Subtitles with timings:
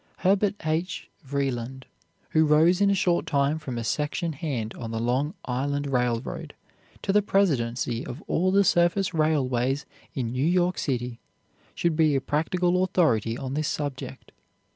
[0.17, 1.11] Herbert H.
[1.23, 1.83] Vreeland,
[2.31, 6.55] who rose in a short time from a section hand on the Long Island Railroad
[7.03, 9.85] to the presidency of all the surface railways
[10.15, 11.19] in New York City,
[11.75, 14.31] should be a practical authority on this subject.